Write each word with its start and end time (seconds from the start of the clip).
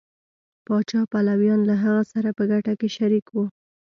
پاچا 0.65 1.01
پلویان 1.11 1.61
له 1.69 1.75
هغه 1.83 2.03
سره 2.13 2.29
په 2.37 2.43
ګټه 2.51 2.73
کې 2.79 2.89
شریک 2.97 3.25
وو. 3.29 3.45